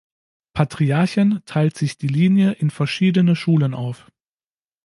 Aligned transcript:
Patriarchen 0.55 1.43
teilt 1.45 1.77
sich 1.77 1.99
die 1.99 2.07
Linie 2.07 2.53
in 2.53 2.71
verschiedene 2.71 3.35
Schulen 3.35 3.75
auf. 3.75 4.09